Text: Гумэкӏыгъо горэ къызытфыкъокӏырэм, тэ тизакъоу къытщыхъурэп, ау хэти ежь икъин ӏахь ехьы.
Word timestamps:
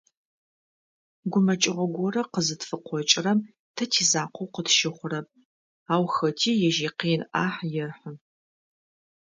Гумэкӏыгъо 1.31 1.85
горэ 1.95 2.23
къызытфыкъокӏырэм, 2.33 3.39
тэ 3.75 3.83
тизакъоу 3.91 4.51
къытщыхъурэп, 4.53 5.27
ау 5.93 6.05
хэти 6.13 6.51
ежь 6.67 6.81
икъин 6.87 7.21
ӏахь 7.31 7.61
ехьы. 7.85 8.11